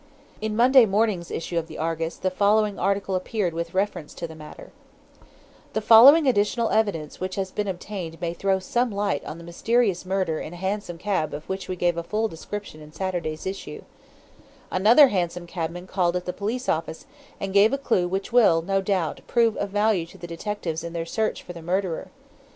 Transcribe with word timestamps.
In 0.41 0.55
Monday 0.55 0.87
morning's 0.87 1.29
issue 1.29 1.59
of 1.59 1.67
the 1.67 1.77
ARGUS 1.77 2.17
the 2.17 2.31
following 2.31 2.79
article 2.79 3.13
appeared 3.13 3.53
with 3.53 3.75
reference 3.75 4.15
to 4.15 4.25
the 4.25 4.33
matter: 4.33 4.71
"The 5.73 5.79
following 5.81 6.25
additional 6.25 6.71
evidence 6.71 7.19
which 7.19 7.35
has 7.35 7.51
been 7.51 7.67
obtained 7.67 8.19
may 8.19 8.33
throw 8.33 8.57
some 8.57 8.89
light 8.89 9.23
on 9.25 9.37
the 9.37 9.43
mysterious 9.43 10.03
murder 10.03 10.39
in 10.39 10.53
a 10.53 10.55
hansom 10.55 10.97
cab 10.97 11.35
of 11.35 11.47
which 11.47 11.69
we 11.69 11.75
gave 11.75 11.97
a 11.97 12.03
full 12.03 12.27
description 12.27 12.81
in 12.81 12.91
Saturday's 12.91 13.45
issue: 13.45 13.83
'Another 14.71 15.09
hansom 15.09 15.45
cabman 15.45 15.85
called 15.85 16.15
at 16.15 16.25
the 16.25 16.33
police 16.33 16.67
office, 16.67 17.05
and 17.39 17.53
gave 17.53 17.71
a 17.71 17.77
clue 17.77 18.07
which 18.07 18.33
will, 18.33 18.63
no 18.63 18.81
doubt, 18.81 19.21
prove 19.27 19.55
of 19.57 19.69
value 19.69 20.07
to 20.07 20.17
the 20.17 20.25
detectives 20.25 20.83
in 20.83 20.93
their 20.93 21.05
search 21.05 21.43
for 21.43 21.53
the 21.53 21.61
murderer. 21.61 22.07